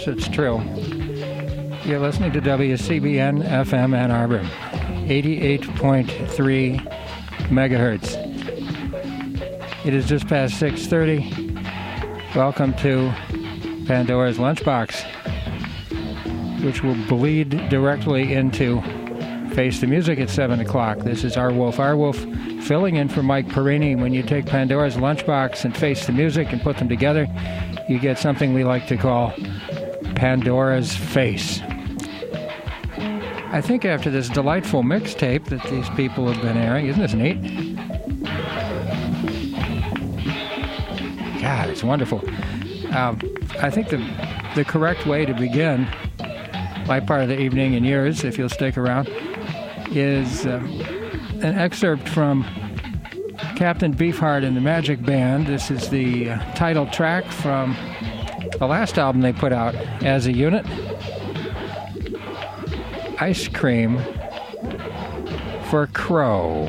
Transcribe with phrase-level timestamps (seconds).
[0.00, 0.62] Yes, it's true.
[1.84, 4.40] You're listening to WCBN FM Ann Arbor,
[5.06, 6.80] 88.3
[7.50, 8.16] megahertz.
[9.84, 11.54] It is just past 6:30.
[12.34, 13.12] Welcome to
[13.86, 15.04] Pandora's Lunchbox,
[16.64, 18.80] which will bleed directly into
[19.50, 21.00] Face the Music at 7 o'clock.
[21.00, 21.78] This is our Wolf.
[21.78, 22.16] Our Wolf
[22.62, 23.96] filling in for Mike Perini.
[23.96, 27.28] When you take Pandora's Lunchbox and Face the Music and put them together,
[27.86, 29.34] you get something we like to call
[30.20, 31.62] Pandora's Face.
[33.52, 37.40] I think after this delightful mixtape that these people have been airing, isn't this neat?
[41.40, 42.22] God, it's wonderful.
[42.94, 43.18] Um,
[43.62, 43.96] I think the
[44.54, 45.88] the correct way to begin
[46.86, 49.08] my part of the evening and yours, if you'll stick around,
[49.90, 50.66] is um,
[51.40, 52.44] an excerpt from
[53.56, 55.46] Captain Beefheart and the Magic Band.
[55.46, 57.74] This is the uh, title track from
[58.60, 60.66] the last album they put out as a unit.
[63.18, 63.98] Ice cream
[65.70, 66.66] for Crow.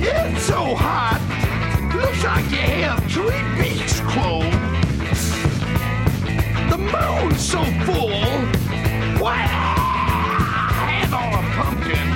[0.00, 1.20] It's so hot.
[1.94, 4.50] Looks like you have three beaks closed.
[6.70, 8.08] The moon's so full.
[9.22, 9.36] Why
[10.72, 12.08] hand on a pumpkin?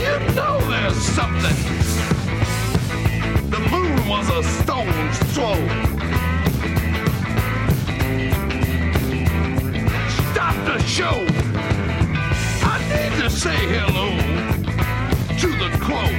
[0.00, 1.79] You know there's something.
[3.70, 5.54] The moon was a stone's throw.
[10.32, 11.24] Stop the show.
[12.66, 14.08] I need to say hello
[15.38, 16.10] to the crow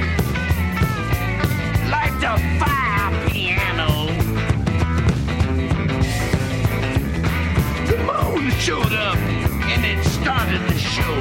[1.90, 4.06] like the fire piano.
[7.86, 11.16] The moon showed up and it started the show.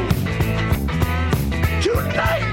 [1.82, 2.51] Tonight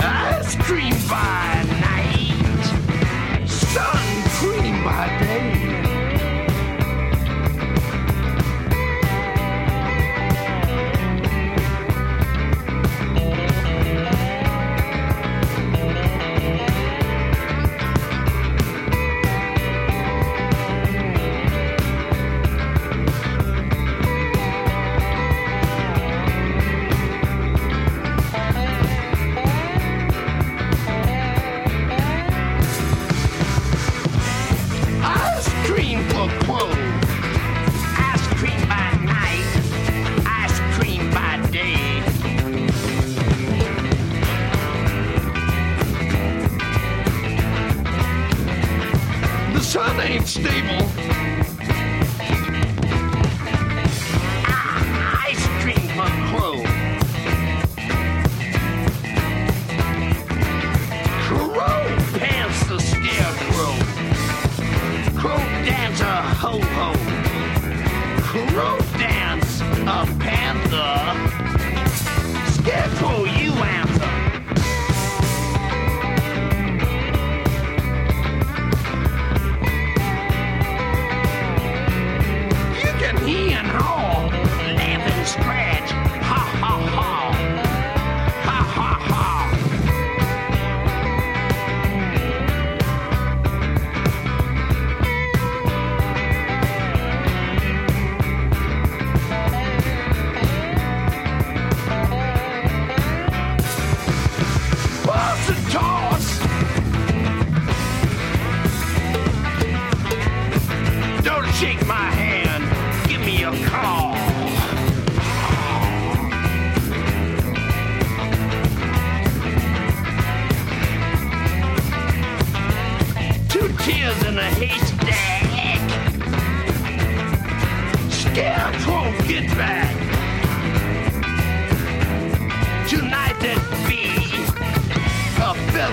[0.00, 1.67] Ice cream by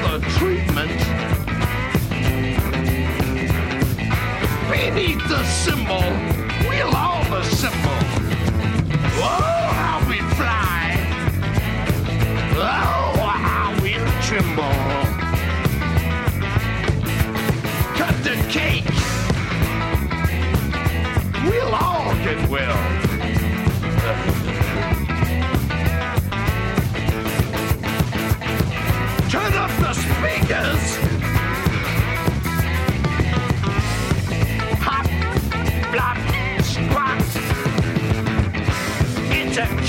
[0.03, 0.91] a treatment.
[4.69, 6.24] Beneath the symbol,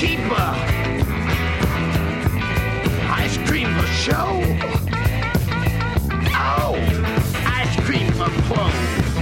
[0.07, 0.51] cheaper.
[3.11, 4.29] Ice cream for show.
[6.33, 6.75] Oh,
[7.45, 9.15] ice cream for clothes.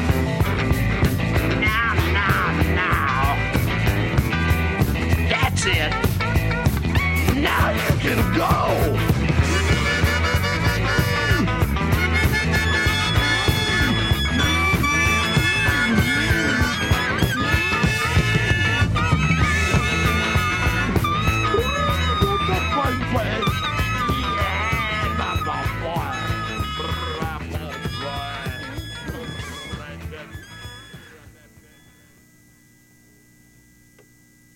[1.60, 2.44] Now, now,
[2.82, 3.22] now.
[5.30, 5.92] That's it.
[7.34, 8.63] Now you can go.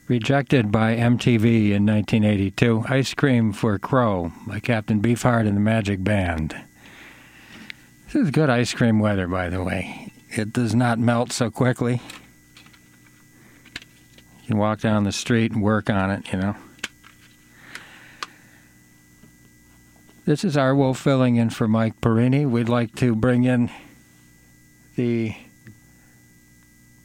[0.09, 6.03] Rejected by MTV in 1982, Ice Cream for Crow by Captain Beefheart and the Magic
[6.03, 6.57] Band.
[8.07, 10.15] This is good ice cream weather, by the way.
[10.31, 12.01] It does not melt so quickly.
[14.41, 16.57] You can walk down the street and work on it, you know.
[20.25, 22.47] This is our wolf filling in for Mike Perini.
[22.47, 23.71] We'd like to bring in
[24.97, 25.37] the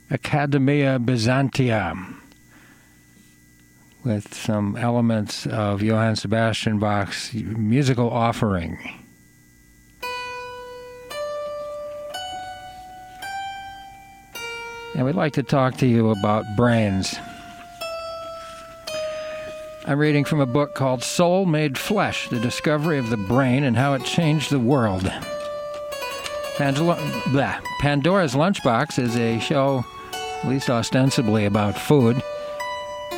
[0.09, 2.22] Accademia Bizantina
[4.03, 8.77] with some elements of Johann Sebastian Bach's musical offering.
[14.95, 17.15] And we'd like to talk to you about brains.
[19.85, 23.75] I'm reading from a book called Soul Made Flesh The Discovery of the Brain and
[23.75, 25.11] How It Changed the World.
[26.57, 27.59] Blah.
[27.79, 29.83] Pandora's Lunchbox is a show,
[30.13, 32.21] at least ostensibly, about food.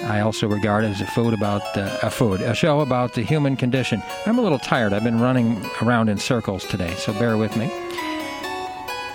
[0.06, 3.58] I also regard as a food about uh, a food, a show about the human
[3.58, 4.04] condition.
[4.28, 4.94] I'm a little tired.
[4.94, 7.68] I've been running around in circles today, so bear with me.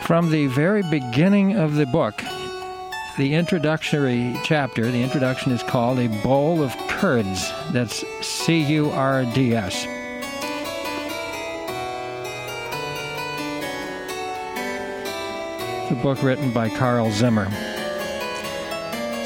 [0.03, 2.21] From the very beginning of the book,
[3.17, 7.53] the introductory chapter, the introduction is called A Bowl of Curds.
[7.71, 9.85] That's C U R D S.
[15.89, 17.49] The book written by Carl Zimmer.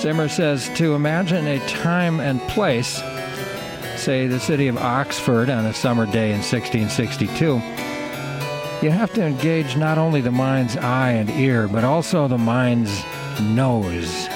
[0.05, 3.03] Zimmer says to imagine a time and place,
[3.97, 7.55] say the city of Oxford on a summer day in 1662,
[8.85, 13.03] you have to engage not only the mind's eye and ear, but also the mind's
[13.41, 14.29] nose.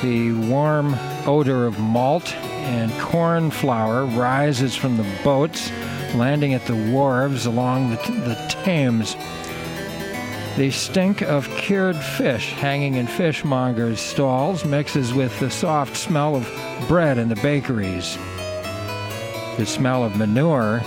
[0.00, 0.94] The warm
[1.26, 5.72] odor of malt and corn flour rises from the boats
[6.14, 9.16] landing at the wharves along the, the Thames.
[10.56, 16.50] The stink of cured fish hanging in fishmongers' stalls mixes with the soft smell of
[16.88, 18.16] bread in the bakeries.
[19.58, 20.80] The smell of manure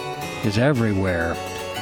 [0.44, 1.38] is everywhere.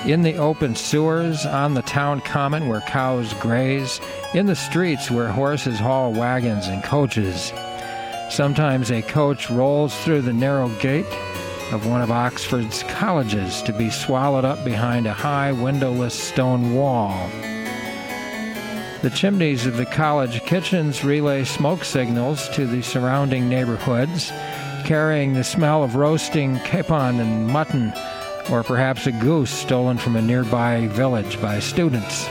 [0.05, 4.01] In the open sewers, on the town common where cows graze,
[4.33, 7.53] in the streets where horses haul wagons and coaches.
[8.29, 11.05] Sometimes a coach rolls through the narrow gate
[11.71, 17.29] of one of Oxford's colleges to be swallowed up behind a high windowless stone wall.
[19.03, 24.31] The chimneys of the college kitchens relay smoke signals to the surrounding neighborhoods,
[24.85, 27.93] carrying the smell of roasting capon and mutton,
[28.49, 32.27] or perhaps a goose stolen from a nearby village by students.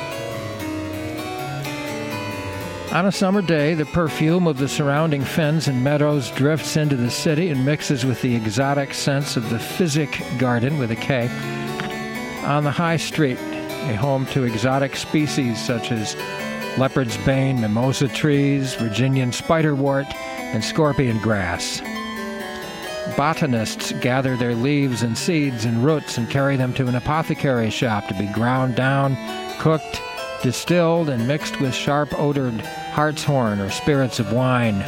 [2.93, 7.11] On a summer day, the perfume of the surrounding fens and meadows drifts into the
[7.11, 11.29] city and mixes with the exotic scents of the Physick Garden with a K.
[12.45, 16.17] On the high street, a home to exotic species such as
[16.79, 21.81] leopard's bane, mimosa trees, Virginian spiderwort, and scorpion grass.
[23.17, 28.07] Botanists gather their leaves and seeds and roots and carry them to an apothecary shop
[28.09, 29.17] to be ground down,
[29.59, 30.03] cooked,
[30.43, 34.83] distilled, and mixed with sharp odored hartshorn or spirits of wine.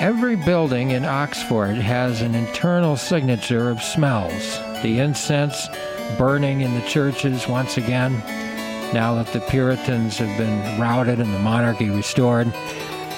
[0.00, 4.58] Every building in Oxford has an internal signature of smells.
[4.82, 5.68] The incense
[6.18, 8.22] burning in the churches once again,
[8.92, 12.52] now that the Puritans have been routed and the monarchy restored.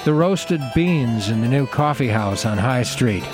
[0.05, 3.25] The roasted beans in the new coffee house on High Street.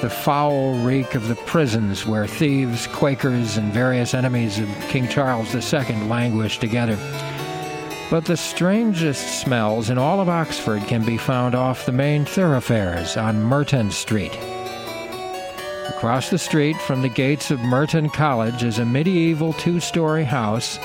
[0.00, 5.54] The foul reek of the prisons where thieves, Quakers, and various enemies of King Charles
[5.54, 6.96] II languish together.
[8.10, 13.16] But the strangest smells in all of Oxford can be found off the main thoroughfares
[13.16, 14.36] on Merton Street.
[15.90, 20.78] Across the street from the gates of Merton College is a medieval two story house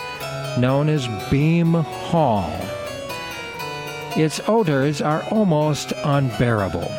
[0.58, 2.52] known as Beam Hall.
[4.18, 6.92] Its odors are almost unbearable.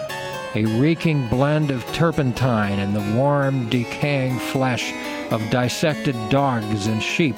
[0.55, 4.93] A reeking blend of turpentine and the warm, decaying flesh
[5.31, 7.37] of dissected dogs and sheep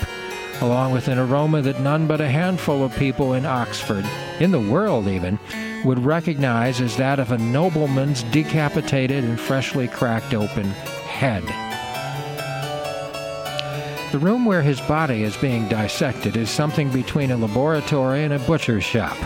[0.61, 4.05] along with an aroma that none but a handful of people in Oxford,
[4.41, 5.39] in the world even,
[5.85, 10.67] would recognize as that of a nobleman's decapitated and freshly cracked open
[11.07, 11.45] head.
[14.11, 18.39] The room where his body is being dissected is something between a laboratory and a
[18.39, 19.19] butcher's shop.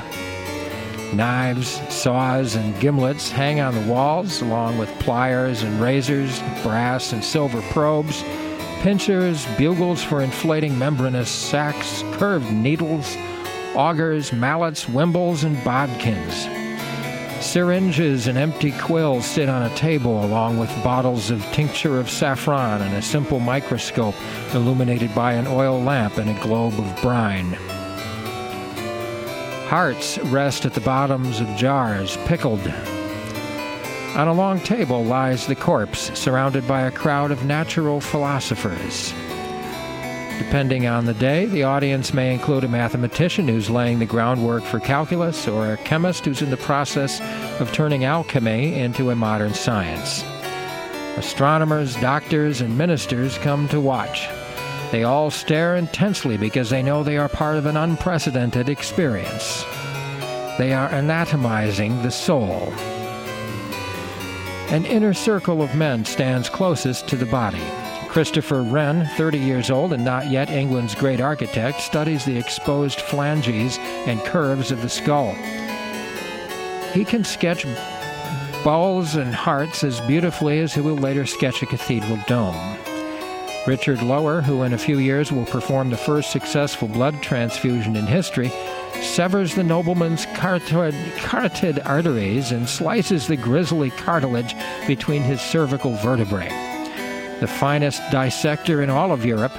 [1.15, 7.23] Knives, saws, and gimlets hang on the walls, along with pliers and razors, brass and
[7.23, 8.25] silver probes,
[8.81, 13.17] pinchers, bugles for inflating membranous sacks, curved needles,
[13.77, 16.62] augers, mallets, wimbles, and bodkins.
[17.53, 22.81] Syringes and empty quills sit on a table along with bottles of tincture of saffron
[22.81, 24.15] and a simple microscope
[24.55, 27.53] illuminated by an oil lamp and a globe of brine.
[29.69, 32.67] Hearts rest at the bottoms of jars, pickled.
[34.17, 39.13] On a long table lies the corpse, surrounded by a crowd of natural philosophers.
[40.43, 44.81] Depending on the day, the audience may include a mathematician who's laying the groundwork for
[44.81, 47.21] calculus or a chemist who's in the process
[47.61, 50.25] of turning alchemy into a modern science.
[51.17, 54.29] Astronomers, doctors, and ministers come to watch.
[54.91, 59.65] They all stare intensely because they know they are part of an unprecedented experience.
[60.59, 62.73] They are anatomizing the soul.
[64.71, 67.63] An inner circle of men stands closest to the body.
[68.13, 73.79] Christopher Wren, 30 years old and not yet England's great architect, studies the exposed phalanges
[73.81, 75.33] and curves of the skull.
[76.93, 77.65] He can sketch
[78.63, 82.77] balls and hearts as beautifully as he will later sketch a cathedral dome.
[83.67, 88.07] Richard Lower, who in a few years will perform the first successful blood transfusion in
[88.07, 88.53] history,
[89.01, 94.55] severs the nobleman's carotid, carotid arteries and slices the grisly cartilage
[94.87, 96.72] between his cervical vertebrae.
[97.43, 99.51] The finest dissector in all of Europe,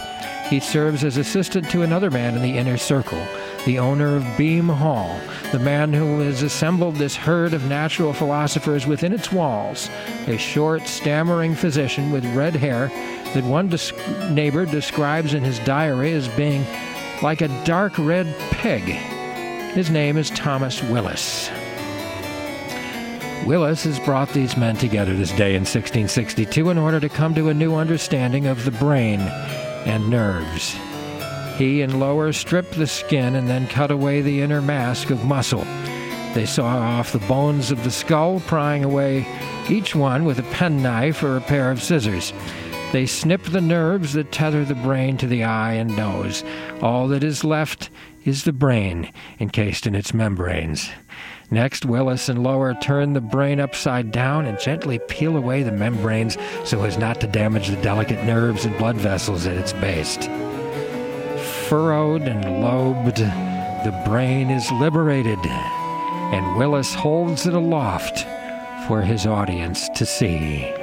[0.48, 3.22] he serves as assistant to another man in the inner circle,
[3.66, 5.20] the owner of Beam Hall,
[5.52, 9.90] the man who has assembled this herd of natural philosophers within its walls,
[10.28, 12.88] a short, stammering physician with red hair
[13.34, 13.70] that one
[14.34, 16.66] neighbor describes in his diary as being
[17.22, 18.84] like a dark red pig.
[19.74, 21.50] His name is Thomas Willis.
[23.46, 27.50] Willis has brought these men together this day in 1662 in order to come to
[27.50, 30.74] a new understanding of the brain and nerves.
[31.58, 35.66] He and Lower stripped the skin and then cut away the inner mask of muscle.
[36.34, 39.28] They saw off the bones of the skull, prying away
[39.70, 42.32] each one with a penknife or a pair of scissors.
[42.94, 46.46] They snip the nerves that tether the brain to the eye and nose.
[46.82, 47.90] All that is left
[48.24, 50.90] is the brain, encased in its membranes.
[51.54, 56.36] Next, Willis and Lower turn the brain upside down and gently peel away the membranes
[56.66, 60.18] so as not to damage the delicate nerves and blood vessels at its base.
[61.68, 68.26] Furrowed and lobed, the brain is liberated, and Willis holds it aloft
[68.88, 70.83] for his audience to see.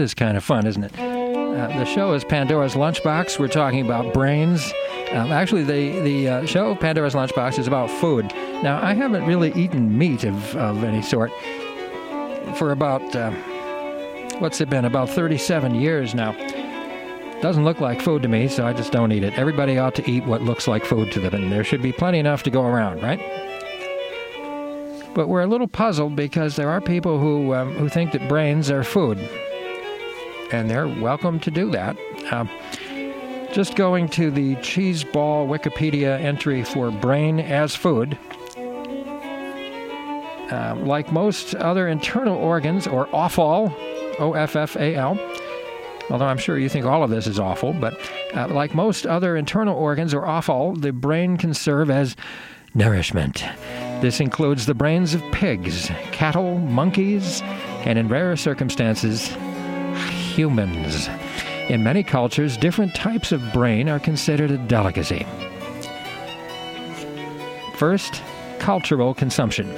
[0.00, 0.98] Is kind of fun, isn't it?
[0.98, 3.38] Uh, the show is Pandora's Lunchbox.
[3.38, 4.72] We're talking about brains.
[5.12, 8.32] Um, actually, the the uh, show Pandora's Lunchbox is about food.
[8.62, 11.30] Now, I haven't really eaten meat of, of any sort
[12.56, 13.30] for about uh,
[14.38, 14.84] what's it been?
[14.84, 16.32] About 37 years now.
[17.42, 19.38] Doesn't look like food to me, so I just don't eat it.
[19.38, 22.18] Everybody ought to eat what looks like food to them, and there should be plenty
[22.18, 23.18] enough to go around, right?
[25.14, 28.70] But we're a little puzzled because there are people who um, who think that brains
[28.70, 29.18] are food
[30.52, 31.96] and they're welcome to do that.
[32.30, 32.44] Uh,
[33.52, 38.16] just going to the cheese ball Wikipedia entry for brain as food.
[40.50, 43.72] Uh, like most other internal organs, or offal,
[44.18, 45.18] O F F A L,
[46.10, 47.94] although I'm sure you think all of this is awful, but
[48.34, 52.16] uh, like most other internal organs or offal, the brain can serve as
[52.74, 53.44] nourishment.
[54.00, 57.42] This includes the brains of pigs, cattle, monkeys,
[57.84, 59.30] and in rare circumstances,
[60.40, 61.06] humans.
[61.68, 65.26] In many cultures, different types of brain are considered a delicacy.
[67.76, 68.22] First,
[68.58, 69.68] cultural consumption.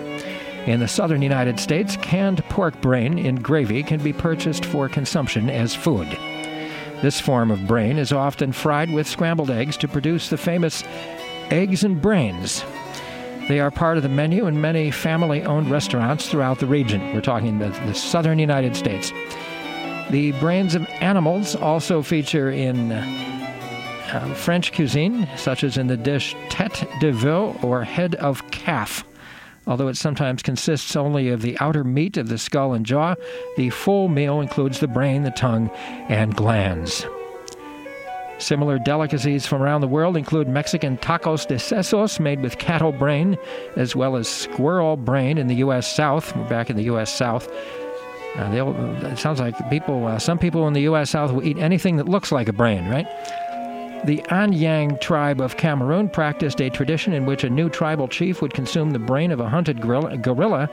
[0.67, 5.51] In the southern United States, canned pork brain in gravy can be purchased for consumption
[5.51, 6.07] as food.
[7.03, 10.85] This form of brain is often fried with scrambled eggs to produce the famous
[11.51, 12.65] eggs and brains.
[13.49, 17.13] They are part of the menu in many family owned restaurants throughout the region.
[17.13, 19.13] We're talking the, the southern United States.
[20.13, 26.37] The brains of animals also feature in uh, French cuisine, such as in the dish
[26.51, 29.07] tête de veau or head of calf.
[29.67, 33.15] Although it sometimes consists only of the outer meat of the skull and jaw,
[33.57, 35.71] the full meal includes the brain, the tongue,
[36.11, 37.07] and glands.
[38.37, 43.39] Similar delicacies from around the world include Mexican tacos de sesos made with cattle brain,
[43.77, 45.91] as well as squirrel brain in the U.S.
[45.91, 46.37] South.
[46.37, 47.11] We're back in the U.S.
[47.11, 47.49] South.
[48.37, 51.11] Uh, it sounds like people, uh, some people in the U.S.
[51.11, 53.07] South will eat anything that looks like a brain, right?
[54.05, 58.53] The Anyang tribe of Cameroon practiced a tradition in which a new tribal chief would
[58.53, 60.67] consume the brain of a hunted gorilla,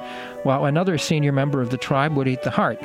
[0.44, 2.80] while another senior member of the tribe would eat the heart.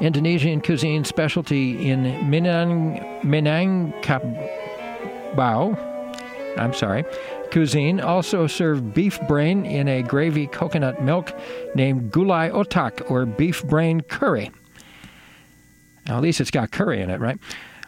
[0.00, 4.38] Indonesian cuisine specialty in Minang, Minangkabau,
[6.56, 7.04] I'm sorry,
[7.50, 11.32] cuisine also serve beef brain in a gravy coconut milk
[11.74, 14.50] named gulai otak, or beef brain curry.
[16.06, 17.38] Now, at least it's got curry in it, right?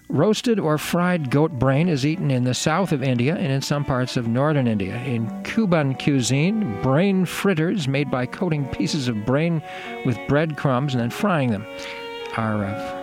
[0.08, 3.84] Roasted or fried goat brain is eaten in the south of India and in some
[3.84, 4.94] parts of northern India.
[5.04, 9.62] In Cuban cuisine, brain fritters made by coating pieces of brain
[10.04, 11.64] with breadcrumbs and then frying them
[12.36, 13.02] are uh,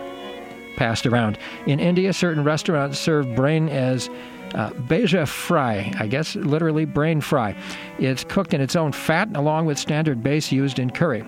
[0.76, 1.36] passed around.
[1.66, 4.08] In India, certain restaurants serve brain as
[4.54, 7.56] uh, bheja fry, I guess literally brain fry.
[7.98, 11.24] It's cooked in its own fat along with standard base used in curry.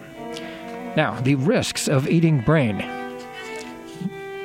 [0.97, 3.02] Now, the risks of eating brain.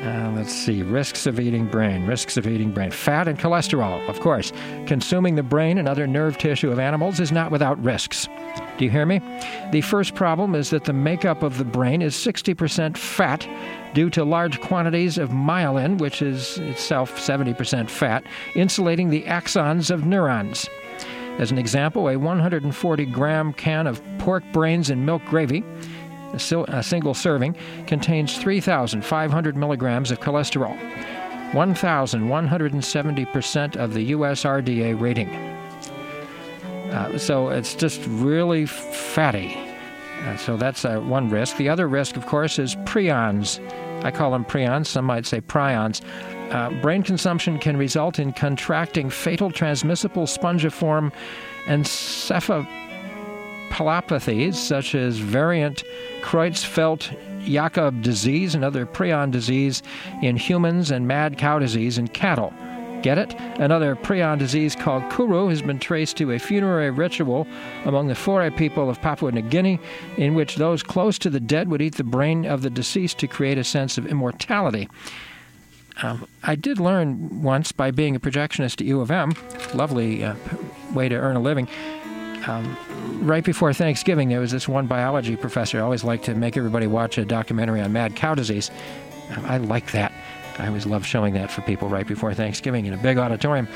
[0.01, 0.83] Uh, let's see.
[0.83, 2.05] Risks of eating brain.
[2.05, 2.91] Risks of eating brain.
[2.91, 4.53] Fat and cholesterol, of course.
[4.85, 8.29] Consuming the brain and other nerve tissue of animals is not without risks.
[8.77, 9.21] Do you hear me?
[9.71, 13.47] The first problem is that the makeup of the brain is 60% fat
[13.95, 20.05] due to large quantities of myelin, which is itself 70% fat, insulating the axons of
[20.05, 20.69] neurons.
[21.39, 25.63] As an example, a 140 gram can of pork brains and milk gravy
[26.33, 27.55] a single serving
[27.87, 30.77] contains 3,500 milligrams of cholesterol,
[31.51, 35.29] 1,170% of the US RDA rating.
[36.91, 39.57] Uh, so it's just really fatty.
[40.23, 41.57] Uh, so that's uh, one risk.
[41.57, 43.59] The other risk, of course, is prions.
[44.03, 46.01] I call them prions, some might say prions.
[46.51, 51.11] Uh, brain consumption can result in contracting fatal transmissible spongiform
[51.65, 52.86] encephalopathy
[53.77, 55.83] encephalopathies such as variant
[56.21, 59.83] Creutzfeldt-Jakob disease and other prion disease
[60.21, 62.53] in humans and mad cow disease in cattle.
[63.03, 63.35] Get it?
[63.59, 67.47] Another prion disease called Kuru has been traced to a funerary ritual
[67.85, 69.79] among the Fore people of Papua New Guinea,
[70.17, 73.27] in which those close to the dead would eat the brain of the deceased to
[73.27, 74.89] create a sense of immortality.
[76.01, 79.33] Um, I did learn once by being a projectionist at U of M,
[79.73, 80.35] lovely uh,
[80.93, 81.67] way to earn a living,
[82.47, 82.77] um,
[83.19, 85.79] right before Thanksgiving, there was this one biology professor.
[85.79, 88.71] I always like to make everybody watch a documentary on mad cow disease.
[89.45, 90.11] I like that.
[90.59, 93.67] I always love showing that for people right before Thanksgiving in a big auditorium.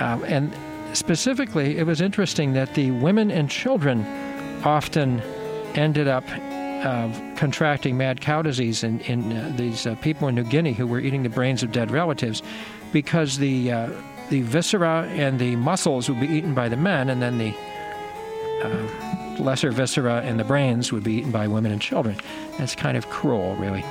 [0.00, 0.52] Um, and
[0.92, 4.04] specifically, it was interesting that the women and children
[4.64, 5.20] often
[5.74, 10.44] ended up uh, contracting mad cow disease in, in uh, these uh, people in New
[10.44, 12.42] Guinea who were eating the brains of dead relatives
[12.92, 13.90] because the, uh,
[14.30, 17.54] the viscera and the muscles would be eaten by the men, and then the
[18.62, 18.86] uh,
[19.38, 22.16] lesser viscera and the brains would be eaten by women and children.
[22.58, 23.84] That's kind of cruel, really.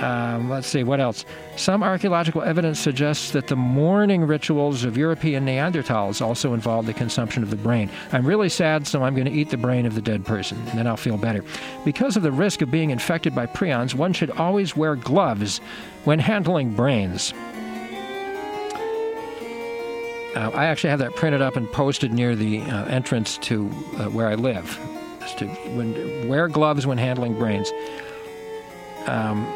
[0.00, 1.26] Um, let's see, what else?
[1.56, 7.42] Some archaeological evidence suggests that the mourning rituals of European Neanderthals also involved the consumption
[7.42, 7.90] of the brain.
[8.10, 10.78] I'm really sad, so I'm going to eat the brain of the dead person, and
[10.78, 11.44] then I'll feel better.
[11.84, 15.58] Because of the risk of being infected by prions, one should always wear gloves
[16.04, 17.34] when handling brains.
[20.34, 23.66] Uh, I actually have that printed up and posted near the uh, entrance to
[23.98, 24.78] uh, where I live.
[25.38, 27.72] To when, wear gloves when handling brains.
[29.06, 29.46] Um,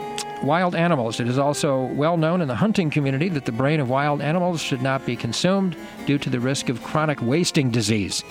[0.43, 1.21] wild animals.
[1.21, 4.61] It is also well known in the hunting community that the brain of wild animals
[4.61, 8.23] should not be consumed due to the risk of chronic wasting disease,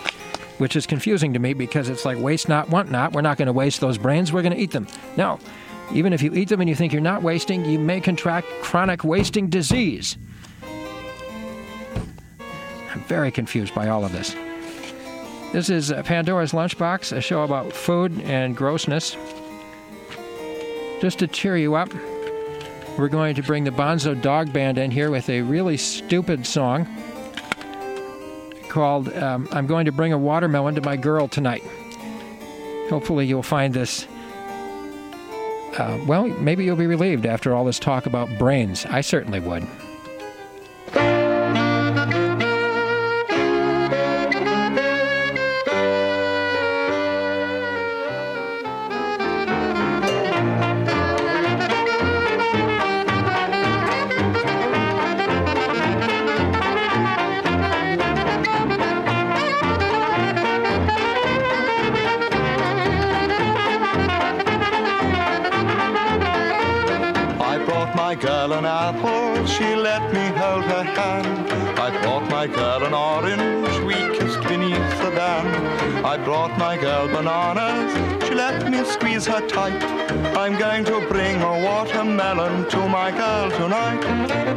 [0.57, 3.13] which is confusing to me because it's like waste not, want not.
[3.13, 4.87] We're not going to waste those brains, we're going to eat them.
[5.17, 5.39] No.
[5.91, 9.03] Even if you eat them and you think you're not wasting, you may contract chronic
[9.03, 10.17] wasting disease.
[13.07, 14.35] Very confused by all of this.
[15.51, 19.15] This is Pandora's Lunchbox, a show about food and grossness.
[20.99, 21.89] Just to cheer you up,
[22.97, 26.87] we're going to bring the Bonzo Dog Band in here with a really stupid song
[28.69, 31.63] called um, I'm Going to Bring a Watermelon to My Girl Tonight.
[32.89, 34.07] Hopefully, you'll find this
[35.77, 38.85] Uh, well, maybe you'll be relieved after all this talk about brains.
[38.85, 39.67] I certainly would.
[68.13, 71.49] My girl an apple, she let me hold her hand.
[71.79, 76.05] I brought my girl an orange, we kissed beneath the van.
[76.05, 77.91] I brought my girl bananas,
[78.23, 79.81] she let me squeeze her tight.
[80.37, 84.52] I'm going to bring a watermelon to my girl tonight.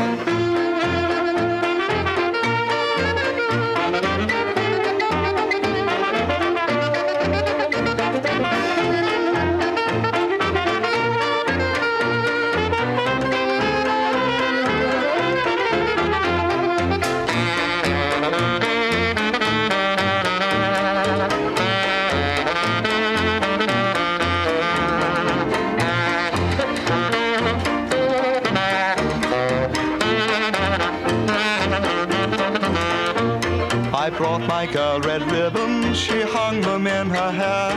[36.37, 37.73] Hung them in her hair.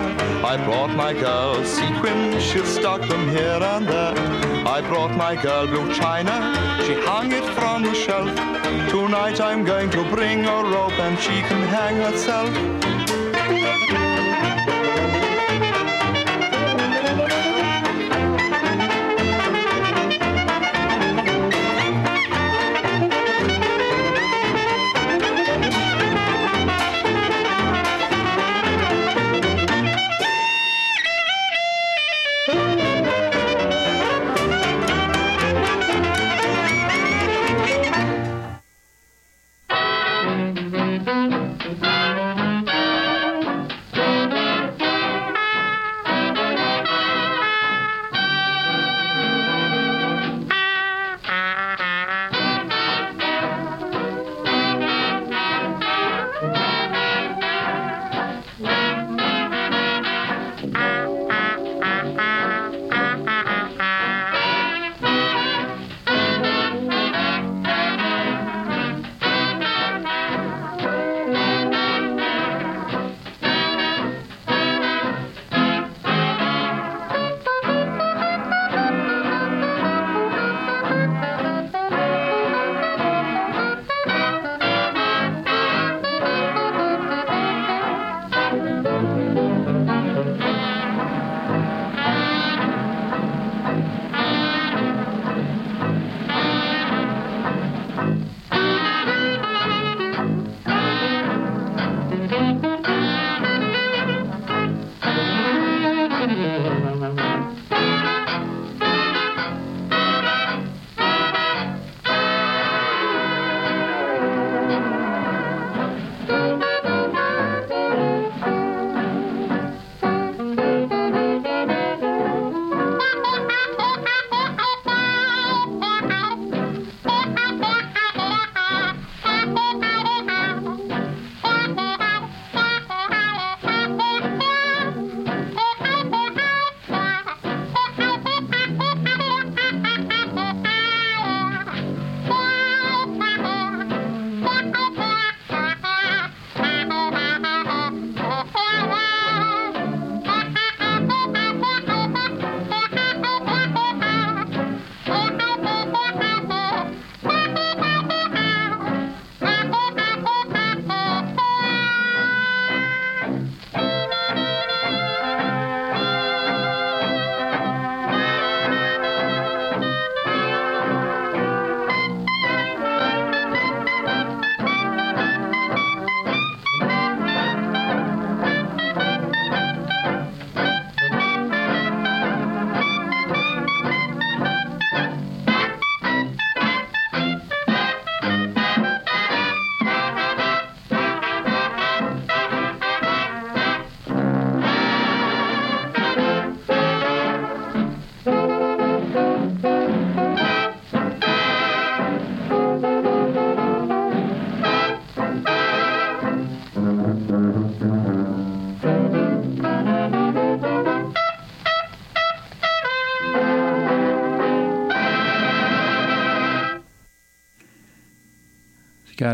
[0.52, 4.16] I brought my girl sequins, she stuck them here and there.
[4.76, 6.36] I brought my girl blue china,
[6.86, 8.30] she hung it from the shelf.
[8.90, 13.09] Tonight I'm going to bring a rope and she can hang herself.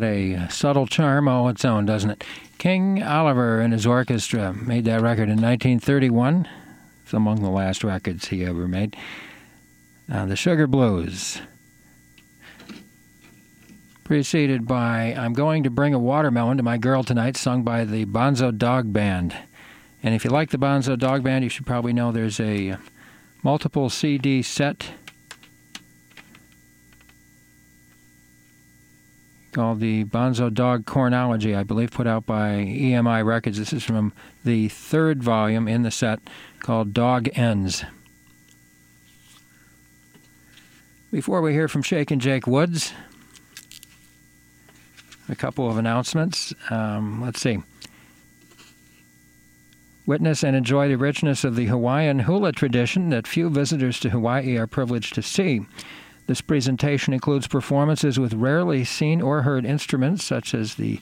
[0.05, 2.23] A subtle charm all its own, doesn't it?
[2.57, 6.47] King Oliver and his orchestra made that record in 1931.
[7.03, 8.95] It's among the last records he ever made.
[10.11, 11.41] Uh, the Sugar Blues.
[14.03, 18.05] Preceded by I'm Going to Bring a Watermelon to My Girl Tonight, sung by the
[18.05, 19.35] Bonzo Dog Band.
[20.03, 22.77] And if you like the Bonzo Dog Band, you should probably know there's a
[23.41, 24.91] multiple CD set
[29.55, 33.57] called the Bonzo Dog Chronology, I believe, put out by EMI Records.
[33.57, 34.11] This is from
[34.43, 36.19] the third volume in the set
[36.59, 37.85] called Dog Ends.
[41.09, 42.91] Before we hear from Shake and Jake Woods,
[45.29, 46.53] a couple of announcements.
[46.69, 47.59] Um, let's see.
[50.05, 54.57] Witness and enjoy the richness of the Hawaiian hula tradition that few visitors to Hawaii
[54.57, 55.65] are privileged to see.
[56.27, 60.99] This presentation includes performances with rarely seen or heard instruments such as the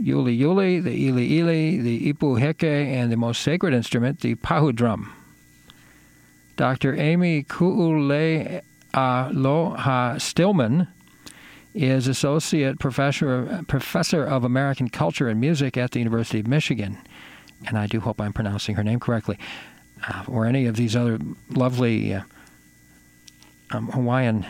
[0.00, 4.74] yuli yuli, the ili ili, the ipu heke, and the most sacred instrument, the pahu
[4.74, 5.12] drum.
[6.56, 6.96] Dr.
[6.96, 8.62] Amy Ku'ule
[8.94, 10.88] Aloha Stillman
[11.74, 16.98] is Associate Professor, Professor of American Culture and Music at the University of Michigan.
[17.66, 19.38] And I do hope I'm pronouncing her name correctly,
[20.08, 21.18] uh, or any of these other
[21.50, 22.22] lovely uh,
[23.70, 24.46] um, Hawaiian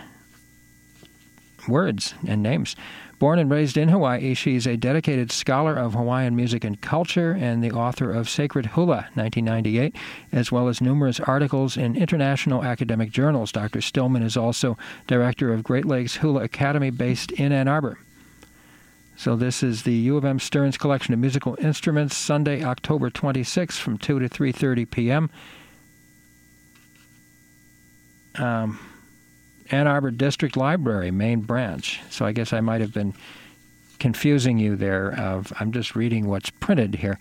[1.69, 2.77] words and names.
[3.19, 7.65] Born and raised in Hawaii, she's a dedicated scholar of Hawaiian music and culture and
[7.65, 9.97] the author of Sacred Hula, 1998,
[10.31, 13.51] as well as numerous articles in international academic journals.
[13.51, 13.81] Dr.
[13.81, 14.79] Stillman is also
[15.09, 17.99] director of Great Lakes Hula Academy based in Ann Arbor.
[19.17, 23.81] So this is the U of M Stearns collection of musical instruments, Sunday, October 26th
[23.81, 25.31] from 2 to 3.30 p.m.
[28.37, 28.79] Um,
[29.71, 32.01] Ann Arbor District Library, main branch.
[32.11, 33.15] So I guess I might have been
[33.99, 35.13] confusing you there.
[35.19, 37.19] Of I'm just reading what's printed here.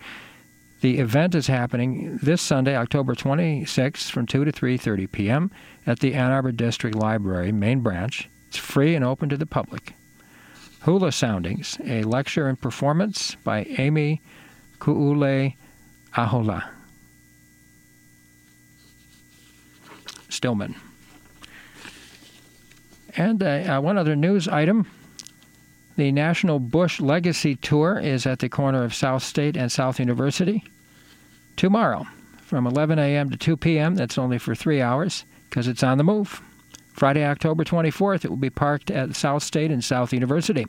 [0.80, 5.50] The event is happening this Sunday, October 26th, from 2 to 3:30 p.m.
[5.86, 8.28] at the Ann Arbor District Library, main branch.
[8.48, 9.94] It's free and open to the public.
[10.82, 14.22] Hula Soundings, a lecture and performance by Amy
[14.78, 15.54] Ku'ule
[16.14, 16.68] Ahola.
[20.28, 20.76] Stillman.
[23.18, 24.86] And uh, uh, one other news item.
[25.96, 30.62] The National Bush Legacy Tour is at the corner of South State and South University
[31.56, 32.06] tomorrow
[32.40, 33.28] from 11 a.m.
[33.30, 33.96] to 2 p.m.
[33.96, 36.40] That's only for three hours because it's on the move.
[36.92, 40.66] Friday, October 24th, it will be parked at South State and South University.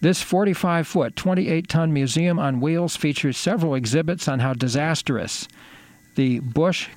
[0.00, 5.48] This 45 foot, 28 ton museum on wheels features several exhibits on how disastrous
[6.14, 6.88] the Bush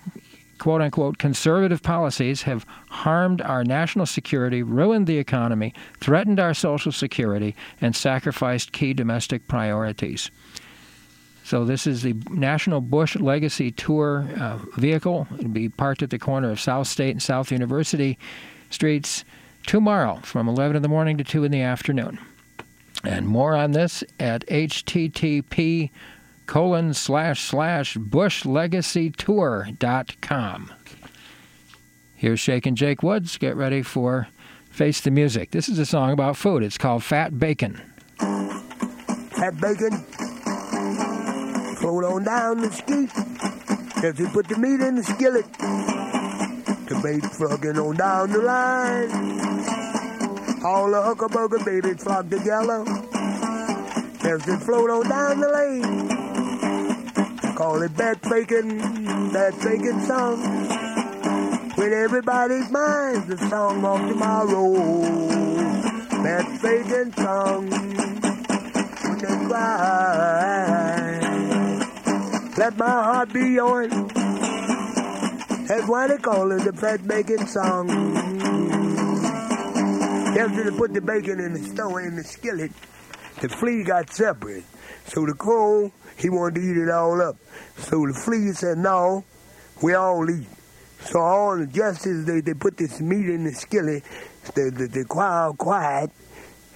[0.60, 6.92] quote unquote conservative policies have harmed our national security, ruined the economy, threatened our social
[6.92, 10.30] security, and sacrificed key domestic priorities.
[11.44, 15.28] So this is the National Bush Legacy Tour uh, vehicle.
[15.34, 18.20] It'll be parked at the corner of South State and South University
[18.70, 19.26] streets
[19.66, 22.20] tomorrow from 11 in the morning to 2 in the afternoon.
[23.04, 25.90] And more on this at http
[26.50, 30.74] colon slash slash bushlegacytour.com.
[32.16, 33.38] Here's Shake and Jake Woods.
[33.38, 34.30] Get ready for
[34.72, 35.52] Face the Music.
[35.52, 36.64] This is a song about food.
[36.64, 37.80] It's called Fat Bacon.
[38.18, 39.92] Fat bacon,
[41.78, 43.12] float on down the street.
[44.04, 49.12] As you put the meat in the skillet, the bait trucking on down the line.
[50.66, 52.84] All the huckleburger babies flock together
[54.24, 56.19] as they float on down the lane.
[57.60, 58.78] Call it Fat Bacon,
[59.34, 60.40] that bacon song.
[61.76, 64.76] With everybody's minds, the song of tomorrow.
[66.24, 67.70] That bacon song
[69.04, 71.20] when they cry.
[72.58, 73.92] Let my heart be yours.
[75.68, 77.90] That's why they call it the fat bacon song.
[80.40, 82.72] After they put the bacon in the stove in the skillet,
[83.42, 84.64] the flea got separate.
[85.08, 87.38] So the crow, he wanted to eat it all up.
[87.78, 89.24] So the flea said, no,
[89.82, 90.48] we all eat.
[91.02, 94.04] So all the justices, they, they put this meat in the skillet,
[94.54, 96.12] the, the, the crowd quiet,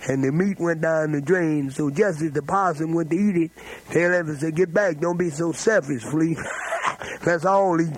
[0.07, 1.69] and the meat went down the drain.
[1.71, 3.51] So just as the possum went to eat it,
[3.91, 6.38] Tail Ever said, get back, don't be so selfish, flea.
[7.25, 7.93] Let's all eat.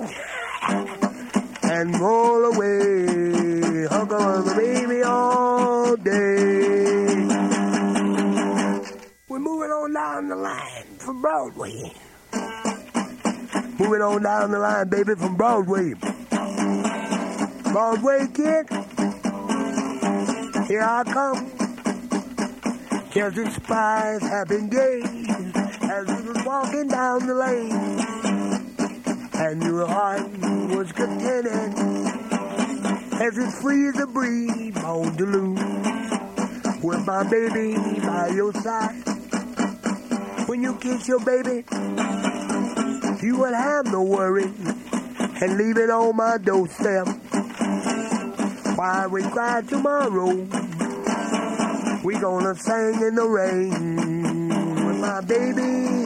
[1.64, 6.65] And roll away, hug on the baby all day.
[9.96, 11.90] Down the line from Broadway.
[13.80, 15.94] Moving on down the line, baby, from Broadway.
[17.72, 18.68] Broadway kid,
[20.68, 21.50] here I come.
[23.16, 27.72] As spies have been gazed as we was walking down the lane.
[29.36, 30.30] And your heart
[30.76, 31.74] was contented
[33.14, 36.84] as it free as a breeze on the Duluth.
[36.84, 39.15] With my baby by your side.
[40.48, 41.66] When you kiss your baby,
[43.26, 47.08] you would have no worry and leave it on my doorstep.
[48.78, 50.36] Why we cry tomorrow?
[52.04, 56.06] We gonna sing in the rain with my baby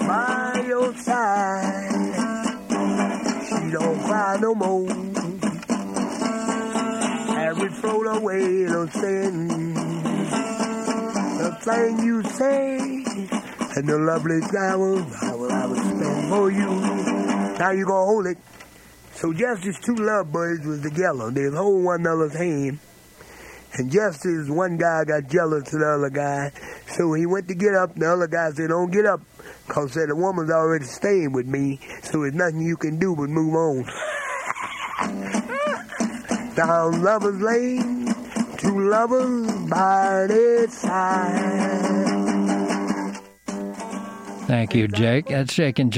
[0.00, 2.14] by your side.
[3.46, 4.90] She don't cry no more.
[7.38, 9.74] And we throw away the sin.
[11.38, 13.07] The thing you say
[13.78, 16.66] and the lovely flowers I will, I will spend for you.
[17.58, 18.38] Now you gonna hold it.
[19.14, 22.80] So just as two lovebirds was together, they holding one another's hand.
[23.74, 26.50] And just as one guy got jealous of the other guy,
[26.88, 29.20] so he went to get up, the other guy said, don't get up,
[29.68, 33.28] because said the woman's already staying with me, so there's nothing you can do but
[33.28, 33.84] move on.
[36.56, 38.12] Down Lover's Lane,
[38.56, 42.17] two lovers by their side.
[44.48, 45.26] Thank you, Jake.
[45.26, 45.86] That's Jake and